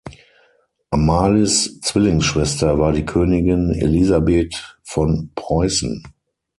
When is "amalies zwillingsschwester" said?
0.91-2.79